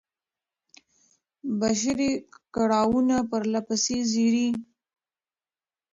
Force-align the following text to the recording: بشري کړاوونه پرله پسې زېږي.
بشري 1.59 2.11
کړاوونه 2.55 3.15
پرله 3.29 3.59
پسې 3.67 3.97
زېږي. 4.11 4.49